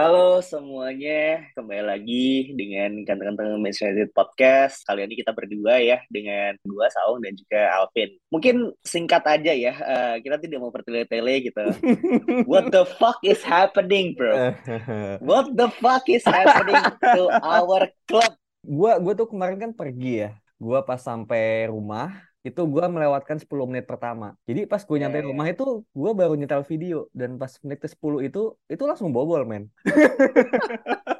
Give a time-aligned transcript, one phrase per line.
[0.00, 4.80] Halo semuanya, kembali lagi dengan kanteng-kanteng Manchester United Podcast.
[4.88, 8.16] Kali ini kita berdua ya dengan dua Saung dan juga Alvin.
[8.32, 11.60] Mungkin singkat aja ya, uh, kita tidak mau bertele-tele gitu.
[12.48, 14.56] What the fuck is happening, bro?
[15.20, 18.40] What the fuck is happening to our club?
[18.64, 20.30] Gua, gua tuh kemarin kan pergi ya.
[20.56, 24.32] Gua pas sampai rumah, itu gue melewatkan 10 menit pertama.
[24.48, 27.88] Jadi pas gue nyampe yeah, rumah itu gue baru nyetel video dan pas menit ke
[27.88, 29.68] 10 itu itu langsung bobol men.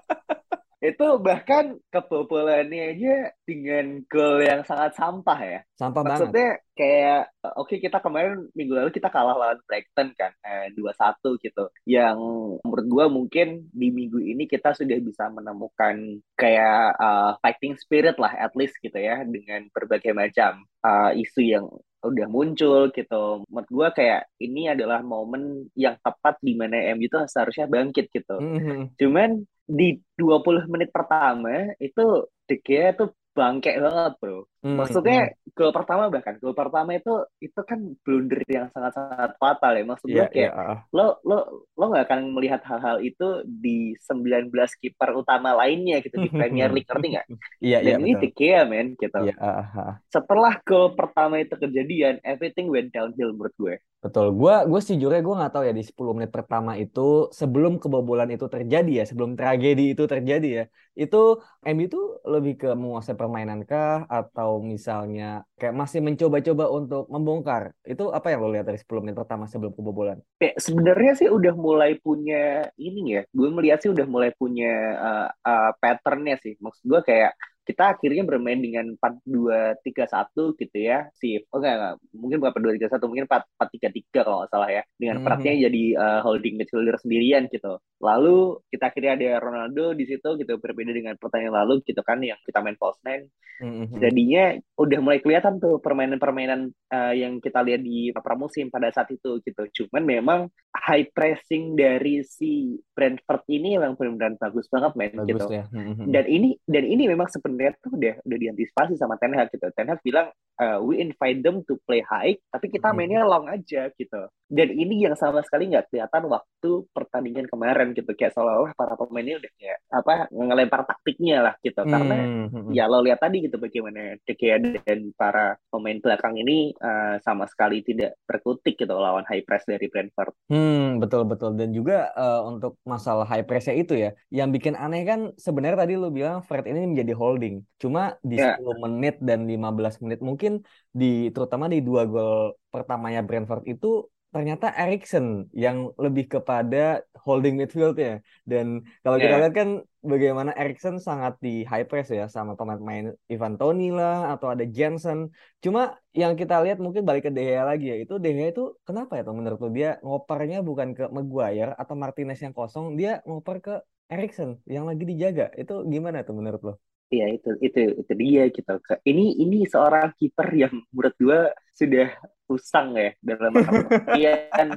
[0.80, 5.60] itu bahkan kebobolannya aja dengan gol yang sangat sampah ya.
[5.76, 6.72] Sampah Maksudnya banget.
[6.72, 10.96] kayak oke okay, kita kemarin minggu lalu kita kalah lawan Brighton kan eh, dua eh,
[10.96, 11.68] satu gitu.
[11.84, 12.18] Yang
[12.64, 18.32] menurut gua mungkin di minggu ini kita sudah bisa menemukan kayak uh, fighting spirit lah
[18.40, 21.68] at least gitu ya dengan berbagai macam uh, isu yang
[22.00, 23.44] udah muncul gitu.
[23.48, 28.36] Menurut gue kayak ini adalah momen yang tepat di mana MU itu seharusnya bangkit gitu.
[28.40, 28.80] Mm -hmm.
[28.96, 29.30] Cuman
[29.70, 34.49] di 20 menit pertama itu De Gea tuh bangke banget bro.
[34.60, 35.56] Hmm, Maksudnya hmm.
[35.56, 39.84] gol pertama bahkan gol pertama itu itu kan blunder yang sangat-sangat fatal ya.
[39.88, 40.76] Maksudnya yeah, kayak yeah.
[40.92, 41.38] lo lo
[41.80, 46.88] lo nggak akan melihat hal-hal itu di 19 kiper utama lainnya gitu di Premier League
[46.88, 47.26] ngerti nggak?
[47.60, 49.20] Iya yeah, Dan yeah, ini De Gea men gitu.
[49.24, 49.92] Yeah, uh, uh.
[50.12, 53.74] Setelah gol pertama itu kejadian, everything went downhill menurut gue.
[54.00, 58.32] Betul, gue gue sejujurnya gue nggak tahu ya di 10 menit pertama itu sebelum kebobolan
[58.32, 60.64] itu terjadi ya, sebelum tragedi itu terjadi ya,
[60.96, 61.36] itu
[61.68, 67.70] MU itu lebih ke menguasai permainan kah atau misalnya kayak masih mencoba-coba untuk membongkar?
[67.86, 70.18] Itu apa yang lo lihat dari 10 menit pertama sebelum kebobolan?
[70.42, 75.28] Kayak sebenarnya sih udah mulai punya ini ya, gue melihat sih udah mulai punya uh,
[75.30, 81.06] uh, patternnya sih, maksud gue kayak kita akhirnya bermain dengan 4-2-3-1 gitu ya.
[81.14, 81.94] Si oh enggak, enggak.
[82.16, 84.82] mungkin bukan 4-2-3-1, mungkin 4-3-3 kalau nggak salah ya.
[84.98, 85.60] Dengan mm -hmm.
[85.70, 87.78] jadi uh, holding midfielder sendirian gitu.
[88.00, 92.40] Lalu kita akhirnya ada Ronaldo di situ gitu berbeda dengan pertandingan lalu gitu kan yang
[92.42, 93.30] kita main false nine.
[93.60, 93.98] Mm -hmm.
[94.00, 94.44] Jadinya
[94.80, 99.62] udah mulai kelihatan tuh permainan-permainan uh, yang kita lihat di pramusim pada saat itu gitu.
[99.84, 100.40] Cuman memang
[100.72, 105.44] high pressing dari si Brentford ini memang benar-benar bagus banget main bagus, gitu.
[105.52, 105.64] Ya.
[105.68, 106.06] Mm -hmm.
[106.08, 109.68] Dan ini dan ini memang sebenarnya sebenarnya tuh udah udah diantisipasi sama Ten Hag gitu.
[109.76, 112.96] Ten Hag bilang uh, we invite them to play high, tapi kita hmm.
[112.96, 114.20] mainnya long aja gitu.
[114.48, 118.16] Dan ini yang sama sekali nggak kelihatan waktu pertandingan kemarin gitu.
[118.16, 121.84] Kayak seolah-olah para pemainnya udah kayak apa ngelempar taktiknya lah gitu.
[121.84, 122.16] Karena
[122.48, 122.72] hmm.
[122.72, 127.44] ya lo lihat tadi gitu bagaimana De Gea dan para pemain belakang ini uh, sama
[127.44, 130.32] sekali tidak terkutik gitu lawan high press dari Brentford.
[130.48, 135.04] Hmm betul betul dan juga uh, untuk masalah high pressnya itu ya, yang bikin aneh
[135.04, 138.60] kan sebenarnya tadi lo bilang Fred ini menjadi holding Cuma di yeah.
[138.60, 140.60] 10 menit dan 15 menit mungkin
[140.92, 147.98] di terutama di dua gol pertamanya Brentford itu ternyata Erikson yang lebih kepada holding midfield
[147.98, 148.22] ya.
[148.46, 149.24] Dan kalau yeah.
[149.26, 149.68] kita lihat kan
[150.06, 155.34] bagaimana Erikson sangat di high press ya sama pemain-pemain Ivan Toni lah atau ada Jensen.
[155.58, 157.96] Cuma yang kita lihat mungkin balik ke De Gea lagi ya.
[157.98, 161.94] Itu De Gea itu kenapa ya tuh menurut lu dia ngopernya bukan ke Maguire atau
[161.98, 163.74] Martinez yang kosong, dia ngoper ke
[164.10, 165.54] Erikson yang lagi dijaga.
[165.54, 166.74] Itu gimana tuh menurut lo?
[167.10, 168.78] Iya itu itu itu dia gitu.
[169.02, 171.40] Ini ini seorang kiper yang menurut gue
[171.74, 172.08] sudah
[172.50, 173.54] usang ya dalam
[174.10, 174.68] artian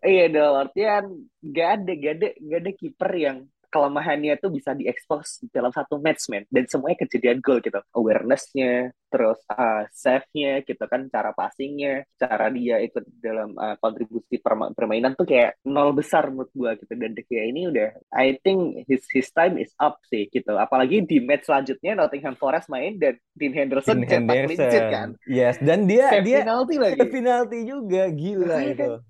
[0.00, 1.04] iya dalam artian
[1.44, 3.38] gak ada gak ada gak ada kiper yang
[3.70, 7.78] kelemahannya tuh bisa diekspos dalam satu match man dan semuanya kejadian gol gitu.
[7.94, 14.38] Awarenessnya terus uh, save-nya gitu kan cara passingnya cara dia ikut dalam uh, kontribusi
[14.74, 16.92] permainan tuh kayak nol besar menurut gua gitu.
[16.94, 20.54] Dan De Gea ini udah I think his his time is up sih gitu.
[20.54, 25.08] Apalagi di match selanjutnya Nottingham Forest main dan Dean Henderson Dean Henderson kan.
[25.30, 27.00] Yes dan dia save dia penalti lagi.
[27.06, 28.02] penalti juga.
[28.10, 29.09] Gila itu kan?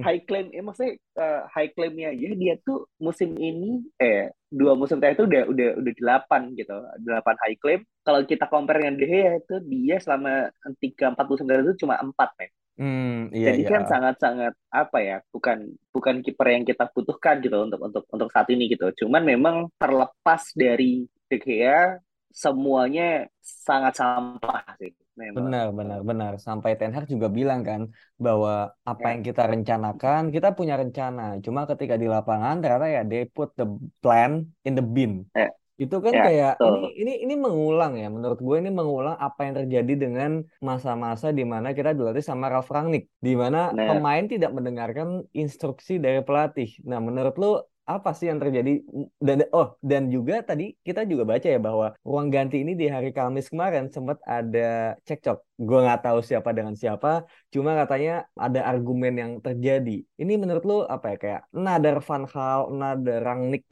[0.00, 4.96] High claim, eh, maksudnya uh, high claimnya aja dia tuh musim ini eh dua musim
[4.96, 7.80] terakhir itu udah udah udah delapan gitu, delapan high claim.
[8.00, 10.48] Kalau kita compare dengan dia itu dia selama
[10.80, 12.50] tiga empat musim terakhir itu cuma empat nih.
[12.72, 13.70] Hmm, iya, Jadi iya.
[13.70, 18.48] kan sangat-sangat apa ya, bukan bukan kiper yang kita butuhkan gitu untuk untuk untuk saat
[18.48, 18.88] ini gitu.
[19.04, 22.00] Cuman memang terlepas dari De Gea
[22.32, 24.96] semuanya sangat sampah sih.
[25.12, 25.44] Memang.
[25.44, 26.32] Benar, benar, benar.
[26.40, 29.10] Sampai Ten Hag juga bilang kan bahwa apa ya.
[29.12, 31.36] yang kita rencanakan, kita punya rencana.
[31.44, 33.68] Cuma ketika di lapangan ternyata ya they put the
[34.00, 35.28] plan in the bin.
[35.36, 35.52] Ya.
[35.80, 38.06] Itu kan ya, kayak ini ini ini mengulang ya.
[38.06, 42.70] Menurut gue ini mengulang apa yang terjadi dengan masa-masa di mana kita dilatih sama Ralf
[42.70, 46.70] Rangnick, di mana pemain tidak mendengarkan instruksi dari pelatih.
[46.86, 47.58] Nah, menurut lu
[47.88, 48.70] apa sih yang terjadi?
[49.18, 53.10] Dan oh dan juga tadi kita juga baca ya bahwa ruang ganti ini di hari
[53.16, 55.38] Kamis kemarin sempat ada cekcok.
[55.58, 57.08] Gue nggak tahu siapa dengan siapa
[57.54, 59.90] cuma katanya ada argumen yang terjadi.
[60.20, 61.16] Ini menurut lo apa ya?
[61.22, 63.64] Kayak nadar Van Hal nadar Rangnick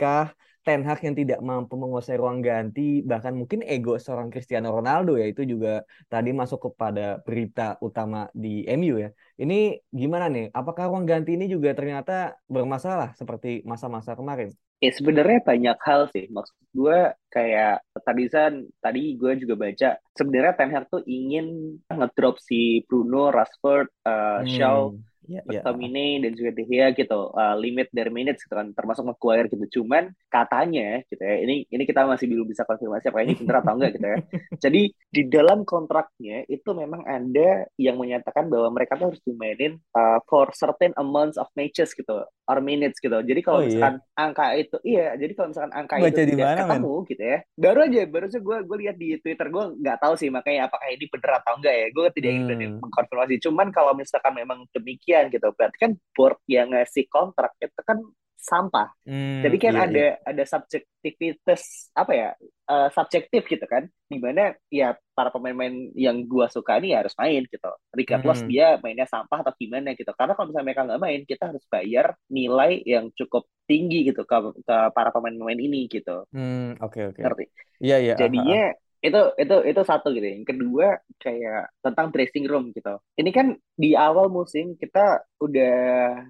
[0.60, 5.24] Ten Hag yang tidak mampu menguasai ruang ganti, bahkan mungkin ego seorang Cristiano Ronaldo ya
[5.24, 5.80] itu juga
[6.12, 9.10] tadi masuk kepada berita utama di MU ya.
[9.40, 10.52] Ini gimana nih?
[10.52, 14.52] Apakah ruang ganti ini juga ternyata bermasalah seperti masa-masa kemarin?
[14.80, 16.28] Ya sebenarnya banyak hal sih.
[16.32, 16.98] Maksud gue
[17.32, 23.28] kayak tadi kan tadi gue juga baca sebenarnya Ten Hag tuh ingin ngedrop si Bruno,
[23.28, 24.48] Rashford, uh, hmm.
[24.48, 24.92] Shaw
[25.30, 25.62] yeah, yeah.
[25.62, 29.80] McTominay dan juga De Gea gitu uh, limit dari minutes gitu kan termasuk Maguire gitu.
[29.80, 33.78] Cuman katanya gitu ya ini ini kita masih belum bisa konfirmasi apa ini benar atau
[33.78, 34.18] enggak gitu ya.
[34.66, 40.18] Jadi di dalam kontraknya itu memang ada yang menyatakan bahwa mereka tuh harus dimainin uh,
[40.26, 43.68] for certain amounts of matches gitu or minutes gitu jadi kalau oh, iya.
[43.70, 44.18] misalkan iya.
[44.18, 47.06] angka itu iya jadi kalau misalkan angka Baca itu tidak mana, ketemu man?
[47.06, 50.28] gitu ya baru aja baru aja gue gue lihat di Twitter gue nggak tahu sih
[50.34, 52.78] makanya apakah ini benar atau enggak ya gue tidak ingin hmm.
[52.82, 58.02] mengkonfirmasi cuman kalau misalkan memang demikian gitu berarti kan board yang ngasih kontrak itu kan
[58.40, 58.88] sampah.
[59.04, 60.14] Hmm, jadi kan iya, ada iya.
[60.24, 62.30] ada subjektivitas apa ya
[62.72, 63.86] uh, subjektif gitu kan.
[64.08, 67.70] Di mana ya para pemain-pemain yang gua suka ini ya harus main gitu.
[67.92, 68.50] Regardless hmm.
[68.50, 70.10] dia mainnya sampah atau gimana gitu.
[70.16, 74.36] Karena kalau misalnya mereka nggak main kita harus bayar nilai yang cukup tinggi gitu ke,
[74.64, 76.24] ke para pemain-pemain ini gitu.
[76.32, 77.20] Hmm, oke okay, oke.
[77.20, 77.22] Okay.
[77.22, 77.44] ngerti?
[77.80, 80.26] Iya iya jadinya itu itu itu satu gitu.
[80.28, 83.00] Yang kedua kayak tentang dressing room gitu.
[83.16, 85.76] Ini kan di awal musim kita udah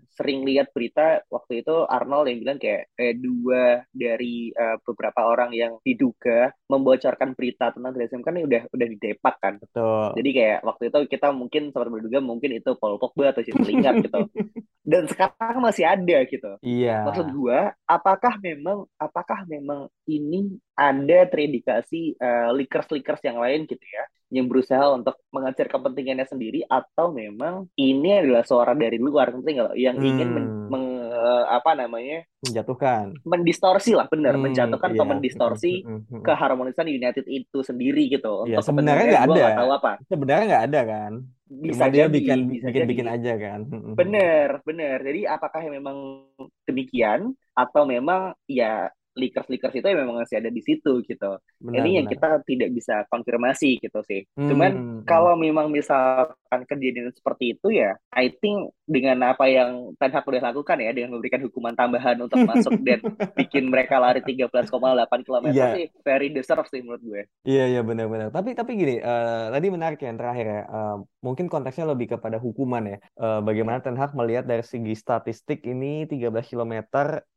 [0.06, 5.50] sering lihat berita waktu itu Arnold yang bilang kayak, kayak dua dari uh, beberapa orang
[5.50, 9.54] yang diduga membocorkan berita tentang dressing room kan udah udah didepak kan.
[9.58, 10.14] Betul.
[10.22, 14.06] Jadi kayak waktu itu kita mungkin sempat berduga mungkin itu Paul Pogba atau si Lingard
[14.06, 14.20] gitu.
[14.90, 16.54] Dan sekarang masih ada gitu.
[16.62, 17.02] Iya.
[17.06, 24.04] Maksud gua apakah memang apakah memang ini ada terindikasi uh, leakers-leakers yang lain gitu ya
[24.30, 29.74] yang berusaha untuk mengejar kepentingannya sendiri atau memang ini adalah suara dari luar penting nggak
[29.74, 30.06] yang hmm.
[30.06, 32.22] ingin men, meng, uh, apa namanya?
[32.46, 33.18] Menjatuhkan.
[33.26, 34.96] Mendistorsi lah benar hmm, menjatuhkan iya.
[34.96, 36.22] atau mendistorsi hmm, hmm, hmm.
[36.22, 38.46] keharmonisan United itu sendiri gitu.
[38.46, 39.46] Ya, sebenarnya nggak ada.
[39.58, 39.92] tahu apa.
[40.06, 41.12] Sebenarnya nggak ada kan?
[41.50, 43.60] Bisa Cuma dia bikin bisa bikin bikin aja kan.
[43.66, 45.02] Hmm, bener bener.
[45.02, 46.22] Jadi apakah memang
[46.70, 48.86] demikian atau memang ya
[49.20, 51.36] leakers-leakers itu memang masih ada di situ gitu.
[51.60, 51.96] Benar, Ini benar.
[52.00, 54.24] yang kita tidak bisa konfirmasi gitu sih.
[54.34, 55.00] Hmm, Cuman hmm, hmm.
[55.04, 60.42] kalau memang misalkan kejadian seperti itu ya, I think dengan apa yang Ten Hag udah
[60.50, 63.04] lakukan ya, dengan memberikan hukuman tambahan untuk masuk dan
[63.36, 64.66] bikin mereka lari 13,8
[65.22, 65.76] km yeah.
[65.76, 67.22] sih very deserve sih menurut gue.
[67.46, 68.32] Iya iya benar-benar.
[68.32, 70.62] Tapi tapi gini, uh, tadi menarik ya yang terakhir ya.
[70.66, 72.98] Uh, mungkin konteksnya lebih kepada hukuman ya.
[73.14, 76.74] Uh, bagaimana Ten Hag melihat dari segi statistik ini 13 km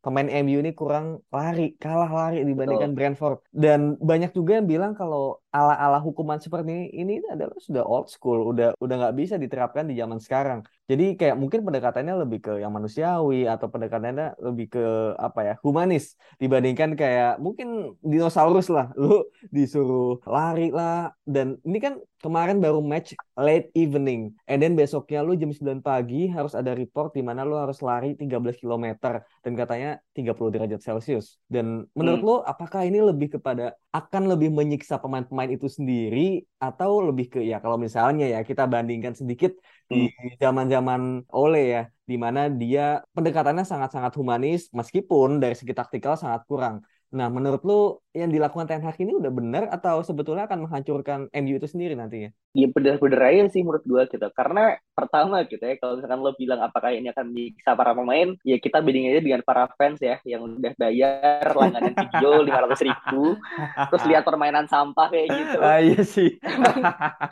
[0.01, 2.97] pemain MU ini kurang lari, kalah lari dibandingkan Betul.
[2.97, 3.37] Brentford.
[3.53, 8.50] Dan banyak juga yang bilang kalau ala-ala hukuman seperti ini, ini adalah sudah old school,
[8.50, 10.65] udah udah nggak bisa diterapkan di zaman sekarang.
[10.89, 14.85] Jadi kayak mungkin pendekatannya lebih ke yang manusiawi atau pendekatannya lebih ke
[15.15, 19.23] apa ya humanis dibandingkan kayak mungkin dinosaurus lah, lu
[19.53, 25.35] disuruh lari lah dan ini kan kemarin baru match late evening, and then besoknya lu
[25.35, 30.00] jam 9 pagi harus ada report di mana lu harus lari 13 km dan katanya
[30.15, 31.35] 30 derajat Celcius.
[31.51, 32.29] Dan menurut hmm.
[32.31, 37.57] lu apakah ini lebih kepada akan lebih menyiksa pemain-pemain itu sendiri atau lebih ke ya
[37.63, 39.51] kalau misalnya ya kita bandingkan sedikit
[39.89, 40.39] di hmm.
[40.39, 41.01] zaman-zaman
[41.33, 46.75] Ole ya, di mana dia pendekatannya sangat-sangat humanis meskipun dari segi taktikal sangat kurang.
[47.13, 51.58] Nah, menurut lu yang dilakukan Ten Hag ini udah benar atau sebetulnya akan menghancurkan MU
[51.58, 52.29] itu sendiri nantinya?
[52.53, 54.22] Ya benar-benar aja sih menurut gua gitu.
[54.38, 58.62] Karena pertama gitu ya, kalau misalkan lo bilang apakah ini akan menyiksa para pemain, ya
[58.62, 63.34] kita bandingin aja dengan para fans ya yang udah bayar langganan video lima ratus ribu,
[63.89, 65.58] terus lihat permainan sampah kayak gitu.
[65.58, 66.38] Ah, iya sih.
[66.46, 66.77] emang,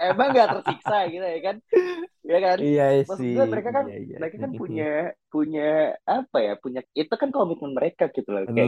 [0.01, 1.55] emang gak tersiksa gitu ya kan?
[2.21, 4.17] ya kan iya Maksud sih gue, mereka kan iya, iya.
[4.21, 4.91] mereka kan punya
[5.33, 5.69] punya
[6.03, 8.67] apa ya punya itu kan komitmen mereka gitu loh kayak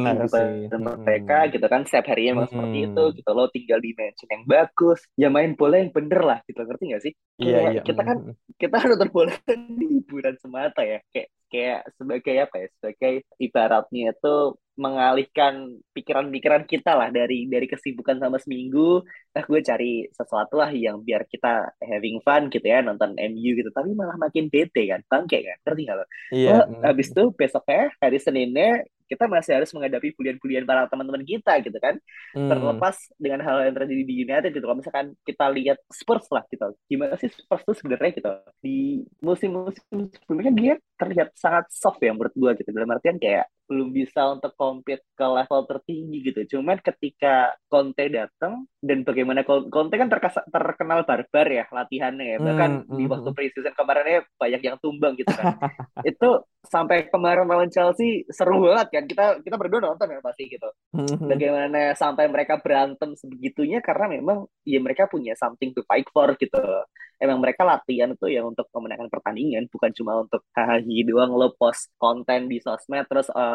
[0.67, 2.53] gitu mereka gitu kan setiap harinya emang hmm.
[2.59, 3.47] seperti itu gitu loh.
[3.47, 6.59] Tinggal di mansion yang bagus ya main bola yang bener lah gitu.
[6.59, 7.13] Ngerti gak sih?
[7.39, 7.81] Iya, iya.
[7.81, 8.17] kita kan
[8.59, 9.31] kita kan nonton bola
[9.79, 10.99] di hiburan semata ya.
[11.15, 12.67] Kayak kayak sebagai apa ya?
[12.75, 14.35] Sebagai ibaratnya itu
[14.73, 19.05] mengalihkan pikiran-pikiran kita lah dari dari kesibukan sama seminggu.
[19.31, 23.69] Eh gue cari sesuatu lah yang biar kita having fun gitu ya nonton MU gitu.
[23.71, 25.57] Tapi malah makin bete kan bangke kan?
[25.63, 26.05] Ngerti nggak lo?
[26.33, 26.51] Iya.
[26.51, 31.77] oh, habis itu besoknya hari Seninnya kita masih harus menghadapi bulian-bulian para teman-teman kita gitu
[31.79, 31.95] kan.
[32.33, 32.49] Hmm.
[32.49, 36.73] terlepas dengan hal yang terjadi di United gitu kalau misalkan kita lihat Spurs lah gitu.
[36.89, 38.31] Gimana sih Spurs tuh sebenarnya gitu?
[38.63, 38.77] Di
[39.21, 42.69] musim-musim sebelumnya dia terlihat sangat soft ya menurut gue gitu.
[42.73, 46.57] Dalam artian kayak belum bisa untuk compete ke level tertinggi gitu.
[46.57, 52.37] Cuman ketika Conte datang dan bagaimana Conte kan terkasa, terkenal barbar ya latihannya ya.
[52.43, 53.37] Bahkan hmm, di waktu hmm.
[53.37, 55.55] preseason kemarin ya banyak yang tumbang gitu kan.
[56.11, 56.29] itu
[56.63, 59.03] sampai kemarin lawan Chelsea seru banget kan.
[59.07, 60.69] Kita kita berdua nonton ya pasti gitu.
[60.91, 66.35] Hmm, bagaimana sampai mereka berantem sebegitunya karena memang ya mereka punya something to fight for
[66.35, 66.59] gitu.
[67.21, 71.93] Emang mereka latihan itu ya untuk memenangkan pertandingan bukan cuma untuk hahaha doang lo post
[71.95, 73.52] konten di sosmed terus uh,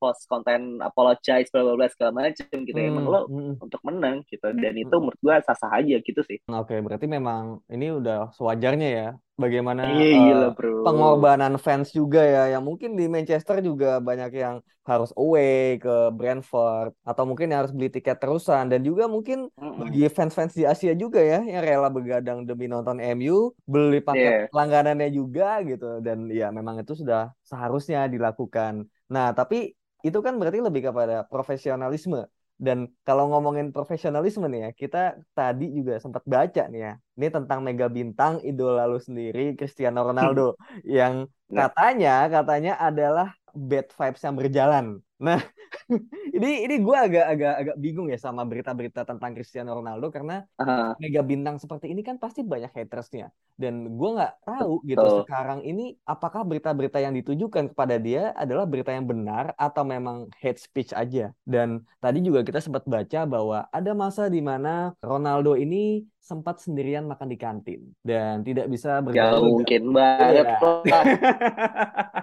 [0.00, 3.54] post konten apologize bla bla bla segala macam gitu hmm, emang lo hmm.
[3.62, 4.46] untuk menang gitu.
[4.54, 6.38] Dan itu menurut gua sah sah aja gitu sih.
[6.46, 12.96] Oke berarti memang ini udah sewajarnya ya bagaimana uh, pengorbanan fans juga ya yang mungkin
[12.96, 18.16] di Manchester juga banyak yang harus away ke Brentford atau mungkin yang harus beli tiket
[18.22, 19.82] terusan dan juga mungkin mm-hmm.
[19.82, 24.54] bagi fans-fans di Asia juga ya yang rela begadang demi nonton MU beli paket yeah.
[24.54, 28.86] langganannya juga gitu dan ya memang itu sudah seharusnya dilakukan.
[29.10, 29.74] Nah, tapi
[30.06, 35.02] itu kan berarti lebih kepada profesionalisme dan kalau ngomongin profesionalisme nih ya, kita
[35.36, 40.56] tadi juga sempat baca nih ya, ini tentang mega bintang idola lu sendiri Cristiano Ronaldo
[40.84, 41.68] yang nah.
[41.68, 44.86] katanya katanya adalah bad vibes yang berjalan.
[45.16, 45.40] Nah,
[46.36, 50.98] ini ini gue agak agak agak bingung ya sama berita-berita tentang Cristiano Ronaldo karena uh.
[50.98, 55.22] mega bintang seperti ini kan pasti banyak hatersnya dan gue nggak tahu gitu uh.
[55.22, 60.58] sekarang ini apakah berita-berita yang ditujukan kepada dia adalah berita yang benar atau memang hate
[60.58, 66.02] speech aja dan tadi juga kita sempat baca bahwa ada masa di mana Ronaldo ini
[66.26, 69.14] sempat sendirian makan di kantin dan tidak bisa bergaul.
[69.14, 70.46] Ya mungkin banget.
[70.82, 71.00] Ya.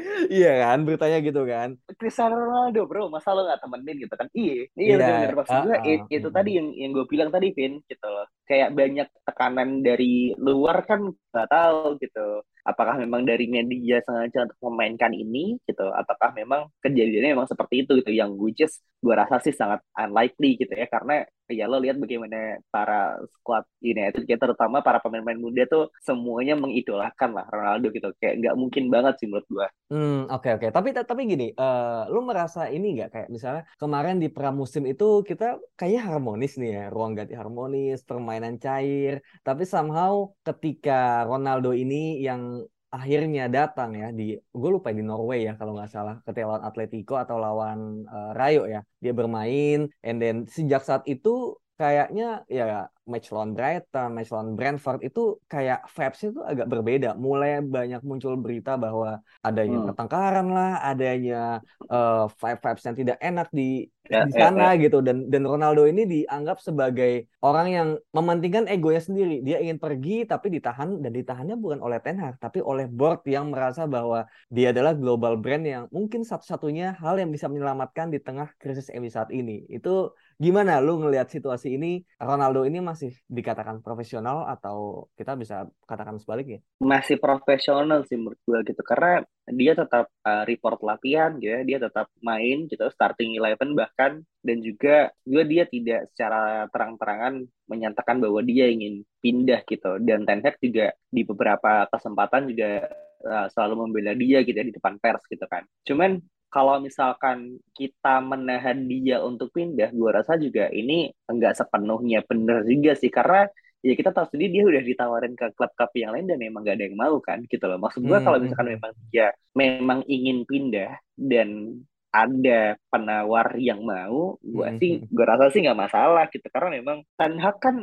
[0.40, 1.76] iya kan beritanya gitu kan.
[1.96, 4.28] Cristiano Ronaldo bro masa lo gak temenin gitu kan?
[4.32, 4.98] Iya iya yeah.
[4.98, 8.26] bener maksud gue uh, itu uh, tadi yang yang gue bilang tadi Vin gitu loh.
[8.48, 12.42] Kayak banyak tekanan dari luar kan nggak tahu gitu.
[12.60, 15.86] Apakah memang dari media sengaja untuk memainkan ini gitu?
[15.96, 18.12] Apakah memang kejadiannya memang seperti itu gitu?
[18.12, 20.86] Yang which is gue rasa sih sangat unlikely gitu ya.
[20.90, 26.54] Karena ya lo lihat bagaimana para squad itu kita terutama para pemain-pemain muda tuh semuanya
[26.54, 29.66] mengidolakan lah Ronaldo gitu kayak nggak mungkin banget sih menurut gue.
[29.90, 30.70] Hmm oke okay, oke okay.
[30.70, 35.58] tapi tapi gini uh, lo merasa ini nggak kayak misalnya kemarin di pramusim itu kita
[35.74, 42.64] kayaknya harmonis nih ya ruang ganti harmonis permainan cair tapi somehow ketika Ronaldo ini yang
[42.90, 47.14] akhirnya datang ya di gue lupa di Norway ya kalau nggak salah ketika lawan Atletico
[47.14, 47.78] atau lawan
[48.10, 48.82] uh, Rayo ya.
[48.98, 55.00] Dia bermain and then sejak saat itu kayaknya ya match lawan Brighton, match lawan Brentford
[55.00, 57.16] itu kayak vibes itu agak berbeda.
[57.16, 59.86] Mulai banyak muncul berita bahwa adanya hmm.
[59.90, 64.82] pertengkaran lah, adanya uh, vibes yang tidak enak di ya, di ya, sana ya, ya.
[64.84, 69.40] gitu dan dan Ronaldo ini dianggap sebagai orang yang mementingkan egonya sendiri.
[69.40, 73.50] Dia ingin pergi tapi ditahan dan ditahannya bukan oleh Ten Hag tapi oleh board yang
[73.50, 78.52] merasa bahwa dia adalah global brand yang mungkin satu-satunya hal yang bisa menyelamatkan di tengah
[78.60, 79.64] krisis MU saat ini.
[79.66, 82.00] Itu Gimana lu ngelihat situasi ini?
[82.16, 86.64] Ronaldo ini masih dikatakan profesional atau kita bisa katakan sebaliknya?
[86.80, 89.20] Masih profesional sih menurut gue gitu karena
[89.52, 94.64] dia tetap uh, report latihan gitu ya, dia tetap main gitu starting eleven bahkan dan
[94.64, 100.56] juga juga dia tidak secara terang-terangan menyatakan bahwa dia ingin pindah gitu dan Ten Hag
[100.56, 102.88] juga di beberapa kesempatan juga
[103.28, 105.68] uh, selalu membela dia gitu ya, di depan pers gitu kan.
[105.84, 106.16] Cuman
[106.50, 112.98] kalau misalkan kita menahan dia untuk pindah, gue rasa juga ini enggak sepenuhnya benar juga
[112.98, 113.46] sih karena
[113.80, 116.84] ya kita tahu sendiri dia udah ditawarin ke klub-klub yang lain dan memang gak ada
[116.84, 117.78] yang mau kan gitu loh.
[117.80, 118.26] Maksud gue hmm.
[118.26, 118.74] kalau misalkan hmm.
[118.76, 119.26] memang dia
[119.56, 121.80] memang ingin pindah dan
[122.10, 124.80] ada penawar yang mau, gue mm -hmm.
[124.82, 127.76] sih gue rasa sih nggak masalah gitu karena memang Ten Hag kan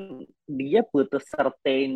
[0.47, 1.91] dia butuh certain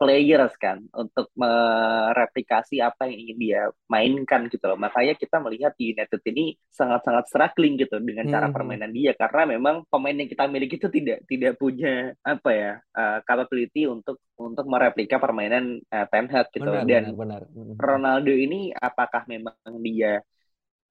[0.00, 4.80] players kan untuk mereplikasi apa yang ingin dia mainkan gitu loh.
[4.80, 8.32] Makanya kita melihat di United ini sangat-sangat struggling gitu dengan mm -hmm.
[8.32, 12.72] cara permainan dia karena memang pemain yang kita miliki itu tidak tidak punya apa ya
[12.96, 17.76] uh, capability untuk untuk mereplika permainan uh, Ten Hag gitu benar, dan benar, benar.
[17.76, 19.52] Ronaldo ini apakah memang
[19.84, 20.24] dia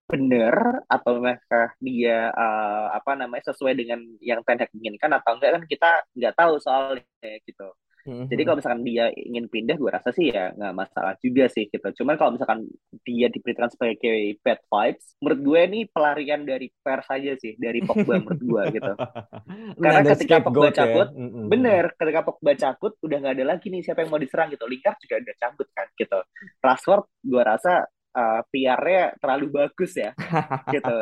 [0.08, 5.52] benar atau mereka dia uh, apa namanya sesuai dengan yang Ten Hag inginkan atau enggak
[5.60, 7.04] kan kita nggak tahu soalnya
[7.44, 7.68] gitu.
[8.08, 8.28] Mm-hmm.
[8.32, 11.88] Jadi kalau misalkan dia ingin pindah, gue rasa sih ya nggak masalah juga sih gitu.
[12.02, 12.64] Cuman kalau misalkan
[13.04, 18.24] dia diberitakan sebagai bad vibes, menurut gue ini pelarian dari pers saja sih, dari Pogba
[18.24, 18.94] menurut gue gitu.
[19.84, 20.76] Karena nah, ketika Pogba ya.
[20.80, 21.46] cabut, mm-hmm.
[21.52, 24.64] bener, ketika Pogba cabut udah nggak ada lagi nih siapa yang mau diserang gitu.
[24.64, 26.20] Lingard juga udah cabut kan gitu.
[26.64, 27.84] Rashford gue rasa
[28.14, 30.12] uh, PR-nya terlalu bagus ya
[30.76, 30.96] gitu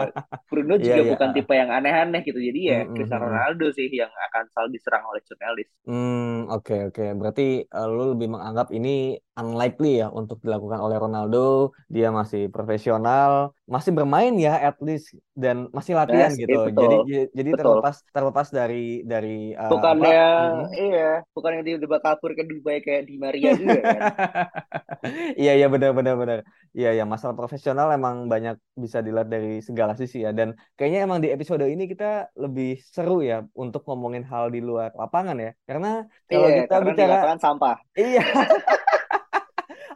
[0.50, 2.96] Bruno iya, juga yeah, bukan tipe yang aneh-aneh gitu jadi ya mm -hmm.
[2.96, 7.10] Cristiano Ronaldo sih yang akan selalu diserang oleh John Ellis hmm oke okay, oke okay.
[7.14, 13.52] berarti uh, lu lebih menganggap ini unlikely ya untuk dilakukan oleh Ronaldo dia masih profesional
[13.66, 16.70] masih bermain ya at least dan masih latihan yes, gitu.
[16.70, 17.04] Betul.
[17.04, 17.62] Jadi jadi betul.
[17.66, 20.70] terlepas terlepas dari dari uh, bukannya apa?
[20.78, 24.02] iya, bukannya dia udah kabur ke Dubai kayak di Maria juga kan.
[25.42, 26.40] iya iya benar benar benar.
[26.75, 31.24] Iya ya masalah profesional emang banyak bisa dilihat dari segala sisi ya dan kayaknya emang
[31.24, 35.51] di episode ini kita lebih seru ya untuk ngomongin hal di luar lapangan ya.
[35.63, 37.79] Karena kalau iya, kita bicara sampah.
[37.96, 38.24] Iya.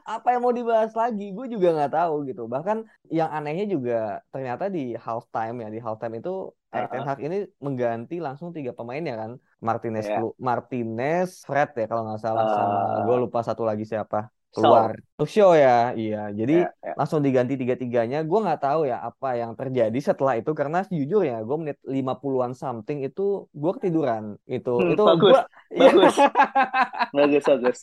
[0.09, 2.81] apa yang mau dibahas lagi gue juga nggak tahu gitu bahkan
[3.13, 8.17] yang anehnya juga ternyata di halftime ya di halftime itu Erik Ten Hag ini mengganti
[8.17, 10.25] langsung tiga pemain ya kan Martinez yeah.
[10.41, 15.25] Martinez Fred ya kalau nggak salah uh, sama gue lupa satu lagi siapa keluar so.
[15.29, 16.95] show ya iya jadi yeah, yeah.
[16.97, 21.21] langsung diganti tiga tiganya gue nggak tahu ya apa yang terjadi setelah itu karena jujur
[21.21, 25.41] ya gue menit 50-an something itu gue ketiduran itu hmm, itu bagus gua,
[25.81, 26.15] bagus
[27.13, 27.79] bagus bagus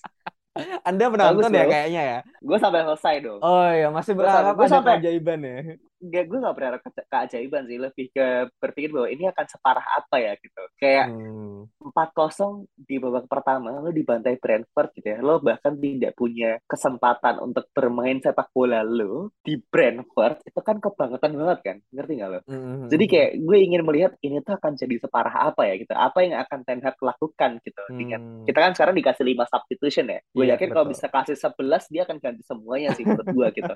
[0.89, 2.19] anda penonton Bagus, ya kayaknya ya.
[2.41, 3.41] Gue sampai selesai dong.
[3.45, 4.97] Oh iya, masih berharap ada sampai...
[4.99, 5.77] keajaiban ya.
[6.13, 7.79] Gak, gue gak berharap ke keajaiban sih.
[7.79, 8.27] Lebih ke
[8.59, 10.63] berpikir bahwa ini akan separah apa ya gitu.
[10.79, 11.91] Kayak hmm.
[11.91, 12.19] empat hmm.
[12.19, 15.19] kosong di babak pertama lo dibantai Brentford gitu ya.
[15.21, 20.43] Lo bahkan tidak punya kesempatan untuk bermain sepak bola lo di Brentford.
[20.47, 21.77] Itu kan kebangetan banget kan.
[21.91, 22.41] Ngerti gak lo?
[22.47, 22.87] Hmm.
[22.89, 25.93] Jadi kayak gue ingin melihat ini tuh akan jadi separah apa ya gitu.
[25.93, 27.83] Apa yang akan Ten Hag lakukan gitu.
[27.91, 27.99] Hmm.
[27.99, 30.21] Dengan, kita kan sekarang dikasih lima substitution ya.
[30.31, 33.75] Gue yeah, yakin kalau bisa kasih 11 dia akan ganti semuanya sih menurut gue gitu.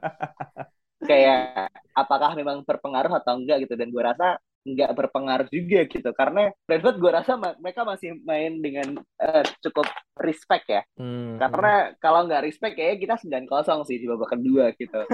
[1.01, 1.73] Kayak
[2.21, 7.01] apakah memang berpengaruh atau enggak gitu dan gue rasa nggak berpengaruh juga gitu karena Brentford
[7.01, 9.89] gue rasa mereka masih main dengan uh, cukup
[10.21, 14.77] respect ya hmm, karena kalau nggak respect kayak kita 9 kosong sih di babak kedua
[14.77, 15.01] gitu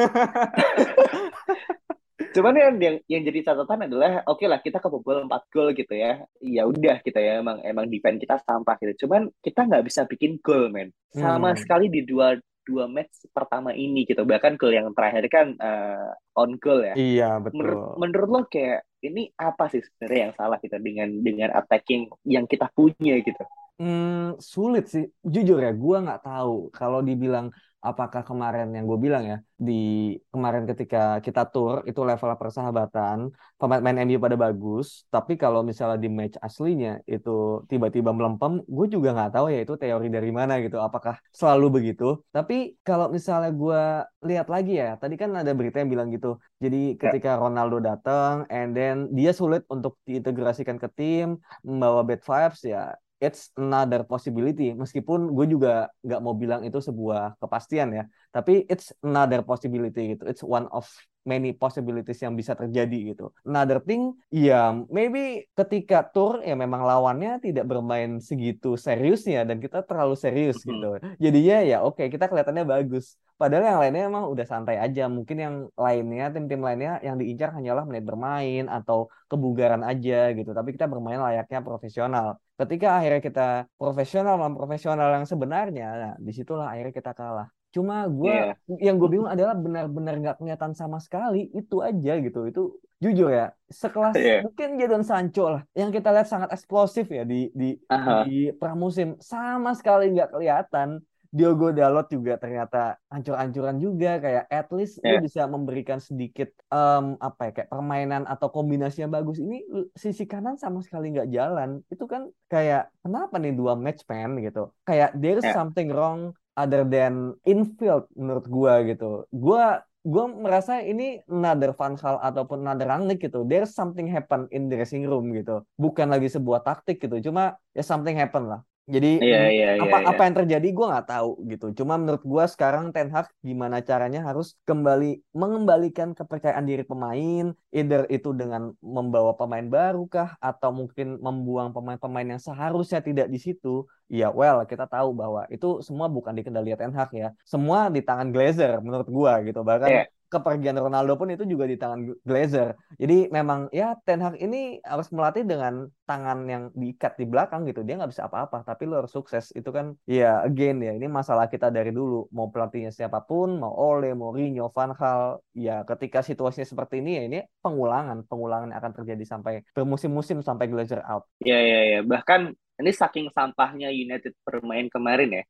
[2.36, 5.96] Cuman yang, yang yang jadi catatan adalah oke okay lah kita kebobol 4 gol gitu
[5.96, 6.20] ya.
[6.44, 9.08] Ya udah kita ya emang emang defense kita sampah gitu.
[9.08, 10.92] Cuman kita nggak bisa bikin gol men.
[11.16, 11.60] Sama hmm.
[11.60, 12.36] sekali di dua
[12.66, 14.26] dua match pertama ini gitu.
[14.26, 16.98] Bahkan gol yang terakhir kan uh, on goal ya.
[16.98, 17.62] Iya betul.
[17.62, 22.44] Menur menurut lo kayak ini apa sih sebenarnya yang salah kita dengan dengan attacking yang
[22.50, 23.42] kita punya gitu?
[23.76, 25.04] Hmm, sulit sih.
[25.20, 26.72] Jujur ya, gue nggak tahu.
[26.72, 27.52] Kalau dibilang
[27.90, 34.04] apakah kemarin yang gue bilang ya di kemarin ketika kita tour itu level persahabatan pemain-pemain
[34.04, 39.32] MU pada bagus tapi kalau misalnya di match aslinya itu tiba-tiba melempem gue juga nggak
[39.38, 43.82] tahu ya itu teori dari mana gitu apakah selalu begitu tapi kalau misalnya gue
[44.28, 47.00] lihat lagi ya tadi kan ada berita yang bilang gitu jadi ya.
[47.00, 52.92] ketika Ronaldo datang and then dia sulit untuk diintegrasikan ke tim membawa bad vibes ya
[53.20, 54.72] it's another possibility.
[54.76, 58.04] Meskipun gue juga nggak mau bilang itu sebuah kepastian ya
[58.36, 60.28] tapi it's another possibility gitu.
[60.28, 60.84] It's one of
[61.24, 63.32] many possibilities yang bisa terjadi gitu.
[63.48, 69.80] Another thing ya maybe ketika tour ya memang lawannya tidak bermain segitu seriusnya dan kita
[69.88, 71.00] terlalu serius gitu.
[71.16, 73.16] Jadinya ya oke okay, kita kelihatannya bagus.
[73.40, 75.08] Padahal yang lainnya emang udah santai aja.
[75.08, 80.52] Mungkin yang lainnya tim-tim lainnya yang diincar hanyalah menit bermain atau kebugaran aja gitu.
[80.52, 86.72] Tapi kita bermain layaknya profesional ketika akhirnya kita profesional profesional yang sebenarnya nah di situlah
[86.72, 88.56] akhirnya kita kalah cuma gue yeah.
[88.80, 92.62] yang gue bingung adalah benar-benar nggak kelihatan sama sekali itu aja gitu itu
[92.96, 94.40] jujur ya sekelas yeah.
[94.40, 98.22] mungkin Jadon Sancho lah yang kita lihat sangat eksplosif ya di di, uh -huh.
[98.24, 105.00] di pramusim sama sekali nggak kelihatan Diogo Dalot juga ternyata ancur-ancuran juga kayak at least
[105.00, 105.18] yeah.
[105.18, 109.62] lu bisa memberikan sedikit um, apa ya kayak permainan atau kombinasi yang bagus ini
[109.96, 114.70] sisi kanan sama sekali nggak jalan itu kan kayak kenapa nih dua match man gitu
[114.84, 115.56] kayak there's yeah.
[115.56, 122.22] something wrong other than infield menurut gua gitu gua gue merasa ini another Van Hal
[122.22, 123.42] ataupun another Rangnick gitu.
[123.42, 125.66] There's something happen in the dressing room gitu.
[125.74, 127.18] Bukan lagi sebuah taktik gitu.
[127.26, 128.62] Cuma ya something happen lah.
[128.86, 131.66] Jadi yeah, yeah, apa yeah, apa yang terjadi gue nggak tahu gitu.
[131.82, 138.06] Cuma menurut gue sekarang Ten Hag gimana caranya harus kembali mengembalikan kepercayaan diri pemain, either
[138.06, 143.90] itu dengan membawa pemain baru kah atau mungkin membuang pemain-pemain yang seharusnya tidak di situ.
[144.06, 147.34] Ya well kita tahu bahwa itu semua bukan di kendali Ten Hag ya.
[147.42, 149.66] Semua di tangan Glazer menurut gue gitu.
[149.66, 152.74] Bahkan yeah kepergian Ronaldo pun itu juga di tangan Glazer.
[152.98, 157.86] Jadi memang ya Ten Hag ini harus melatih dengan tangan yang diikat di belakang gitu.
[157.86, 159.54] Dia nggak bisa apa-apa, tapi lo harus sukses.
[159.54, 162.26] Itu kan ya again ya ini masalah kita dari dulu.
[162.34, 167.22] Mau pelatihnya siapa pun, mau Ole, Mourinho, Van Gaal, ya ketika situasinya seperti ini ya
[167.26, 171.26] ini pengulangan, pengulangan yang akan terjadi sampai bermusim-musim sampai Glazer out.
[171.42, 172.00] Iya iya iya.
[172.02, 175.44] Bahkan ini saking sampahnya United bermain kemarin ya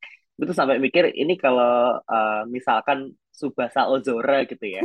[0.45, 4.81] tuh sampai mikir ini kalau uh, misalkan Subasa Ozora gitu ya.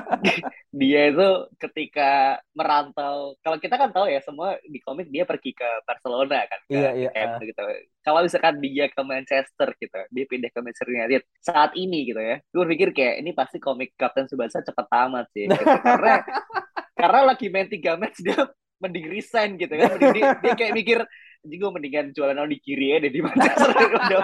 [0.80, 5.68] dia itu ketika merantau, kalau kita kan tahu ya semua di komik dia pergi ke
[5.88, 7.08] Barcelona kan, ke Iya, iya.
[7.10, 7.62] camp gitu.
[8.04, 12.36] Kalau misalkan dia ke Manchester gitu, dia pindah ke Manchester United saat ini gitu ya.
[12.52, 15.48] Gue pikir kayak ini pasti komik Kapten Subasa cepet tamat sih.
[15.48, 15.64] Gitu.
[15.64, 16.20] Karena
[17.00, 18.36] karena lagi main tiga match dia
[18.76, 19.96] mending resign gitu kan.
[19.96, 21.00] Mending dia, dia kayak mikir
[21.40, 24.22] jadi gue mendingan jualan di kiri ya deh di Manchester udah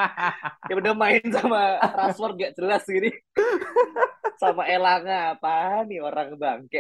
[0.68, 3.09] ya udah main sama Rashford gak jelas gini.
[4.37, 6.76] Sama Elanga apa nih orang bangke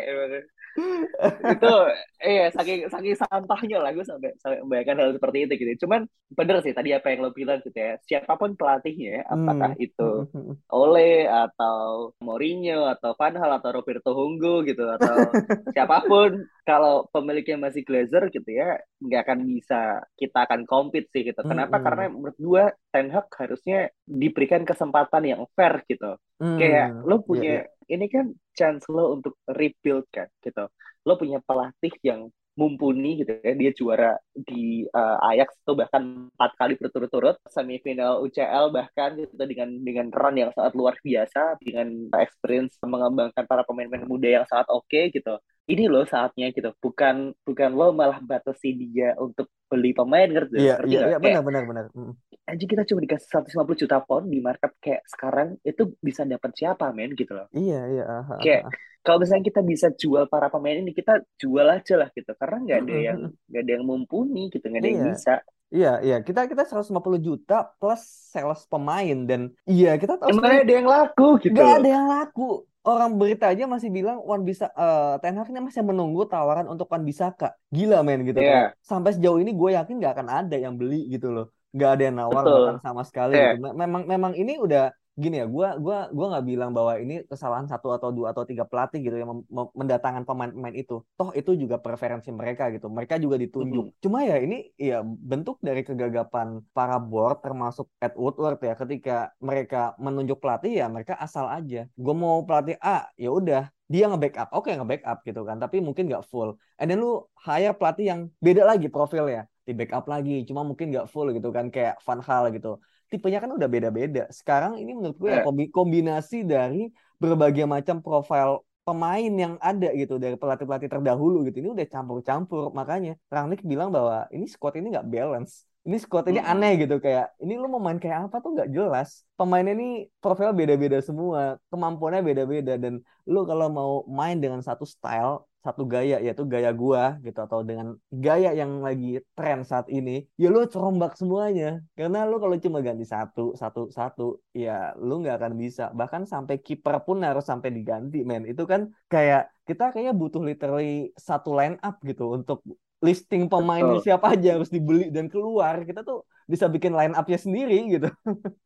[1.52, 1.72] itu
[2.20, 6.56] eh saking saking sampahnya lah gue sampai sampai membayangkan hal seperti itu gitu cuman bener
[6.64, 9.82] sih tadi apa yang lo bilang gitu ya siapa pun pelatihnya ya, apakah Hmm.
[9.82, 10.54] itu Hmm.
[10.72, 15.14] Ole atau Mourinho atau Van Hal atau Roberto Honggo gitu atau
[15.76, 21.22] siapa pun kalau pemiliknya masih Glazer gitu ya nggak akan bisa kita akan compete sih
[21.22, 21.40] gitu.
[21.46, 21.78] Kenapa?
[21.78, 21.84] Hmm.
[21.84, 26.18] Karena menurut gua Ten Hag harusnya diberikan kesempatan yang fair gitu.
[26.42, 26.58] Hmm.
[26.58, 27.92] Kayak lo Iya, punya iya.
[27.92, 28.26] ini kan
[28.58, 30.64] chance lo untuk rebuild kan gitu.
[31.06, 36.50] Lo punya pelatih yang mumpuni gitu ya dia juara di uh, Ajax itu bahkan empat
[36.56, 42.80] kali berturut-turut semifinal UCL bahkan gitu dengan dengan run yang sangat luar biasa dengan experience
[42.80, 45.36] mengembangkan para pemain-pemain muda yang sangat oke okay, gitu
[45.72, 47.14] ini loh saatnya gitu bukan
[47.46, 51.62] bukan lo malah batasi dia untuk beli pemain ngerti Iya, ngerti iya, iya, benar, benar,
[51.70, 51.84] benar.
[51.96, 52.12] Hmm.
[52.46, 56.86] aja kita cuma dikasih 150 juta pound di market kayak sekarang itu bisa dapat siapa
[56.94, 58.02] men gitu loh Iya, iya.
[58.18, 58.70] aha, kayak aha.
[59.02, 62.78] kalau misalnya kita bisa jual para pemain ini kita jual aja lah gitu karena nggak
[62.86, 63.30] ada Mm-mm, yang mm-mm.
[63.50, 65.06] nggak ada yang mumpuni gitu nggak ada yang Iya.
[65.10, 65.32] bisa
[65.66, 66.16] Iya, iya.
[66.22, 71.26] Kita kita 150 juta plus sales pemain dan iya kita tahu emang ada yang laku
[71.42, 72.62] gitu loh ada yang laku.
[72.86, 76.86] Orang berita aja masih bilang Wan bisa eh Ten Hag ini masih menunggu tawaran untuk
[76.86, 77.58] Wan Bisaka.
[77.74, 78.46] Gila men gitu Iya.
[78.46, 81.50] kayak sampai sejauh ini gue yakin nggak akan ada yang beli gitu loh.
[81.74, 83.58] Nggak ada yang nawar betul bahkan sama sekali Iya.
[83.58, 83.66] gitu.
[83.66, 85.46] Me- Memang memang ini udah gini ya.
[85.48, 89.16] Gua gua gua nggak bilang bahwa ini kesalahan satu atau dua atau tiga pelatih gitu
[89.16, 91.00] yang mendatangkan pemain-pemain itu.
[91.16, 92.86] Toh itu juga preferensi mereka gitu.
[92.92, 93.84] Mereka juga ditunjuk.
[93.90, 94.00] Mhm.
[94.04, 99.96] Cuma ya ini ya bentuk dari kegagapan para board termasuk Ed Woodward ya ketika mereka
[99.96, 101.88] menunjuk pelatih ya mereka asal aja.
[101.96, 104.50] Gue mau pelatih A, ya udah dia nge-backup.
[104.52, 105.56] Oke, nge-backup gitu kan.
[105.62, 106.58] Tapi mungkin nggak full.
[106.76, 109.48] And then lu hire pelatih yang beda lagi profilnya.
[109.66, 112.78] Di backup lagi, cuma mungkin nggak full gitu kan kayak Van Gaal gitu.
[113.10, 114.26] Tipenya kan udah beda-beda.
[114.34, 115.44] Sekarang ini menurut gue ya Iya.
[115.46, 116.90] kombi- kombinasi dari
[117.22, 121.56] berbagai macam profil pemain yang ada gitu dari pelatih-pelatih terdahulu gitu.
[121.62, 122.70] Ini udah campur-campur.
[122.74, 125.66] Makanya Rangnick bilang bahwa ini squad ini nggak balance.
[125.86, 129.22] Ini squad ini aneh gitu kayak ini lu mau main kayak apa tuh nggak jelas.
[129.38, 135.46] Pemainnya ini profil beda-beda semua, kemampuannya beda-beda dan lu kalau mau main dengan satu style,
[135.66, 137.86] satu gaya yaitu gaya gua gitu atau dengan
[138.26, 141.66] gaya yang lagi tren saat ini, ya lu cerombak semuanya.
[141.98, 144.22] Karena lu kalau cuma ganti satu, satu, satu,
[144.64, 145.82] ya lu nggak akan bisa.
[145.98, 148.42] Bahkan sampai kiper pun harus sampai diganti, men.
[148.50, 148.80] Itu kan
[149.12, 152.58] kayak kita kayaknya butuh literally satu line up gitu untuk
[153.06, 155.86] listing pemainnya betul siapa aja harus dibeli dan keluar.
[155.86, 158.10] Kita tuh bisa bikin line up-nya sendiri gitu.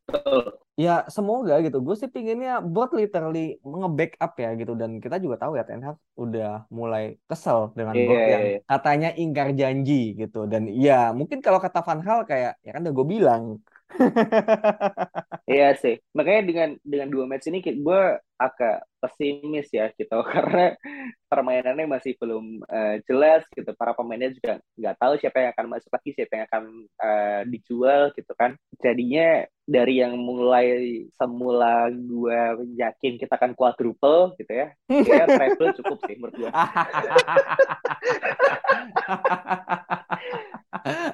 [0.09, 1.77] betul Ya semoga gitu.
[1.83, 4.73] Gue sih pinginnya buat literally nge-backup ya gitu.
[4.73, 8.43] Dan kita juga tahu ya Ten Hag udah mulai kesel dengan iya board iya yang
[8.47, 8.59] iya.
[8.65, 10.49] katanya ingkar janji gitu.
[10.49, 13.43] Dan ya mungkin kalau kata Van Hal kayak ya kan udah gue bilang.
[15.51, 18.01] Iya sih, makanya dengan dengan dua match ini gue
[18.39, 20.77] agak pesimis ya gitu karena
[21.25, 23.73] permainannya masih belum eh, jelas gitu.
[23.73, 26.63] Para pemainnya juga nggak tahu siapa yang akan masuk lagi, siapa yang akan
[27.01, 28.53] eh, dijual gitu kan.
[28.77, 32.41] Jadinya dari yang mulai semula gue
[32.75, 36.51] yakin kita akan quadruple gitu ya, ya treble cukup sih menurut gue.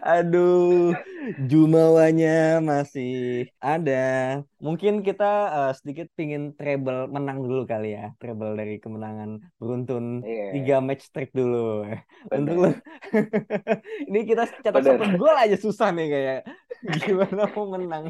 [0.08, 0.96] Aduh,
[1.36, 4.40] Jumawanya masih ada.
[4.64, 8.10] Mungkin kita eh, sedikit pingin treble menang dulu kali ya.
[8.18, 11.86] Treble dari kemenangan beruntun Iya, tiga match streak dulu.
[12.34, 12.70] Untuk lu.
[14.10, 14.98] Ini kita cetak benar.
[14.98, 16.40] satu gol aja susah nih kayak.
[17.06, 18.10] Gimana mau menang?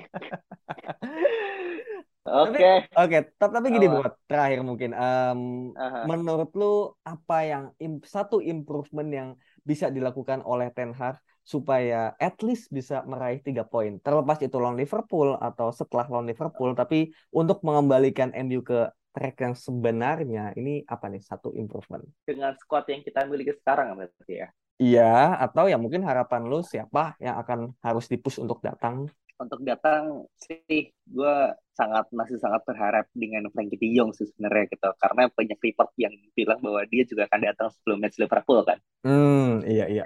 [2.27, 6.03] Oke, oke, tap- tapi gini bro, terakhir mungkin Em, Aha.
[6.03, 9.29] menurut lu apa yang im- satu improvement yang
[9.63, 14.75] bisa dilakukan oleh Ten Hag supaya at least bisa meraih tiga poin, terlepas itu lawan
[14.75, 21.09] Liverpool atau setelah lawan Liverpool, tapi untuk mengembalikan MU ke track yang sebenarnya ini apa
[21.09, 22.05] nih satu improvement?
[22.29, 24.49] Dengan squad yang kita miliki sekarang berarti ya.
[24.77, 25.01] Iya,
[25.43, 29.09] atau ya mungkin harapan lu siapa yang akan harus dipush untuk datang?
[29.37, 31.35] untuk datang sih gue
[31.77, 36.13] sangat masih sangat berharap dengan Frankie De Jong sih sebenarnya gitu karena banyak report yang
[36.33, 40.03] bilang bahwa dia juga akan datang sebelum match Liverpool kan Hmm, iya iya.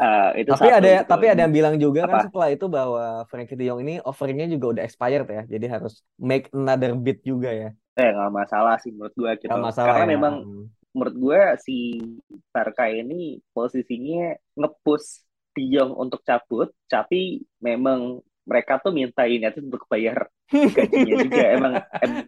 [0.00, 1.04] Uh, itu tapi satu, ada gitu.
[1.12, 2.12] tapi ada yang bilang juga kan Apa?
[2.18, 5.92] kan setelah itu bahwa Frankie De Jong ini offeringnya juga udah expired ya, jadi harus
[6.18, 7.68] make another bid juga ya.
[7.98, 9.52] Eh nggak masalah sih menurut gue gitu.
[9.52, 10.12] Gak masalah Karena ya.
[10.16, 10.34] memang
[10.92, 11.76] menurut gue si
[12.52, 19.84] Barca ini posisinya ngepush De Jong untuk cabut, tapi memang mereka tuh minta United untuk
[19.88, 21.44] bayar gajinya juga.
[21.56, 22.24] emang, emang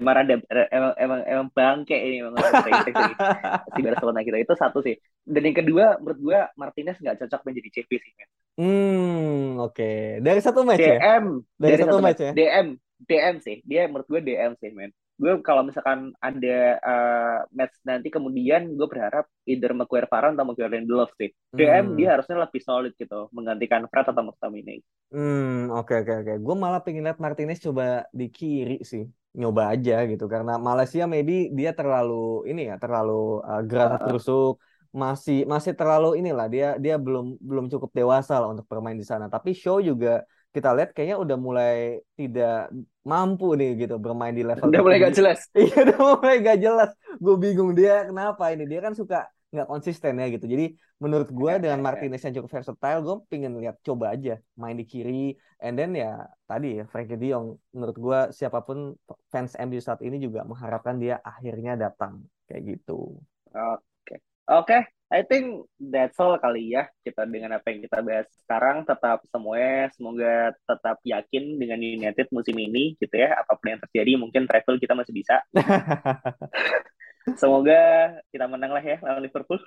[0.00, 0.34] emang rada
[0.72, 2.34] emang emang emang bangke ini emang
[3.76, 4.96] si Barcelona kita itu satu sih
[5.28, 8.28] dan yang kedua menurut gue Martinez nggak cocok menjadi CP sih men.
[8.56, 10.24] Hmm oke okay.
[10.24, 11.20] dari satu match DM, ya.
[11.60, 12.32] Dari, dari satu, satu match, match ya.
[12.32, 12.66] DM
[13.04, 18.08] DM sih dia menurut gue DM sih men gue kalau misalkan ada uh, match nanti
[18.08, 21.28] kemudian gue berharap either Maguire Varane atau Maguire Lindelof sih.
[21.52, 21.96] DM hmm.
[22.00, 24.80] dia harusnya lebih solid gitu menggantikan Fred atau McTominay.
[25.12, 26.24] Hmm oke okay, oke okay, oke.
[26.24, 26.36] Okay.
[26.40, 31.54] Gue malah pengen lihat Martinez coba di kiri sih nyoba aja gitu karena Malaysia maybe
[31.54, 34.58] dia terlalu ini ya terlalu uh, gerak uh, terusuk
[34.90, 39.30] masih masih terlalu inilah dia dia belum belum cukup dewasa lah untuk bermain di sana
[39.30, 42.74] tapi show juga kita lihat kayaknya udah mulai tidak
[43.06, 45.46] mampu nih gitu bermain di level udah mulai gak jelas?
[45.56, 46.90] Iya udah mulai gak jelas.
[47.22, 48.66] Gue bingung dia kenapa ini.
[48.66, 50.46] Dia kan suka nggak konsisten ya gitu.
[50.46, 54.86] Jadi menurut gue dengan Martinez yang cukup versatile gue pengen lihat coba aja main di
[54.86, 55.34] kiri.
[55.58, 58.94] And then ya tadi ya Frankie De Jong menurut gue siapa pun
[59.30, 62.22] fans MU saat ini juga mengharapkan dia akhirnya datang.
[62.46, 63.18] Kayak gitu.
[63.54, 63.82] Oke.
[64.06, 64.18] Okay.
[64.50, 64.66] oke.
[64.66, 64.99] okay.
[65.10, 68.86] I think that's all kali ya kita dengan apa yang kita bahas sekarang.
[68.86, 73.34] Tetap semuanya semoga tetap yakin dengan United musim ini gitu ya.
[73.42, 75.42] Apa pun yang terjadi mungkin travel kita masih bisa.
[77.40, 79.58] Semoga kita menang lah ya lawan Liverpool.